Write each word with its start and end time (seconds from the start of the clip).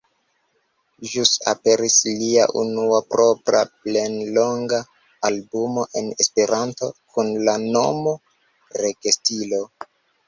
Ĵus 1.09 1.31
aperis 1.51 1.97
lia 2.21 2.47
unua 2.61 3.01
propra 3.15 3.61
plenlonga 3.83 4.81
albumo 5.31 5.87
en 6.01 6.11
Esperanto 6.25 6.91
kun 7.15 7.33
la 7.51 7.57
nomo 7.69 8.19
Regestilo. 8.85 9.63